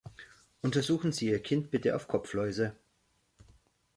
Untersuchen 0.63 1.11
Sie 1.11 1.27
Ihr 1.27 1.37
Kind 1.43 1.69
bitte 1.69 1.95
auf 1.95 2.07
Kopfläuse! 2.07 2.75